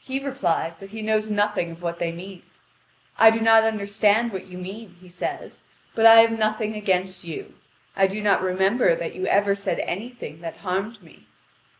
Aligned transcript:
He 0.00 0.18
replies 0.18 0.78
that 0.78 0.90
he 0.90 1.00
knows 1.00 1.30
nothing 1.30 1.70
of 1.70 1.80
what 1.80 2.00
they 2.00 2.10
mean. 2.10 2.42
"I 3.16 3.30
do 3.30 3.38
not 3.38 3.62
understand 3.62 4.32
what 4.32 4.48
you 4.48 4.58
mean," 4.58 4.96
he 5.00 5.08
says; 5.08 5.62
"but 5.94 6.06
I 6.06 6.22
have 6.22 6.36
nothing 6.36 6.74
against 6.74 7.22
you. 7.22 7.54
I 7.94 8.08
do 8.08 8.20
not 8.20 8.42
remember 8.42 8.96
that 8.96 9.14
you 9.14 9.28
ever 9.28 9.54
said 9.54 9.78
anything 9.78 10.40
that 10.40 10.56
harmed 10.56 11.00
me." 11.04 11.28